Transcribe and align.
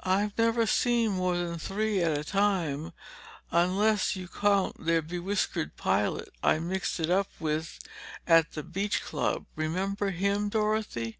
"I've 0.00 0.38
never 0.38 0.64
seen 0.64 1.10
more 1.10 1.36
than 1.36 1.58
three 1.58 2.00
at 2.02 2.16
a 2.16 2.24
time, 2.24 2.94
unless 3.50 4.16
you 4.16 4.26
count 4.26 4.86
their 4.86 5.02
be 5.02 5.18
whiskered 5.18 5.76
pilot 5.76 6.30
I 6.42 6.58
mixed 6.58 6.98
it 6.98 7.10
up 7.10 7.28
with 7.38 7.78
at 8.26 8.52
the 8.52 8.62
beach 8.62 9.02
club. 9.02 9.44
Remember 9.54 10.08
him, 10.10 10.48
Dorothy? 10.48 11.18